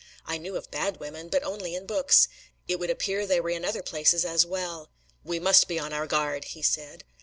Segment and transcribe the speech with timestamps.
[0.25, 2.27] I knew of bad women, but only in books:
[2.67, 4.89] it would appear they were in other places as well!
[5.23, 7.03] "We must be on our guard," he said.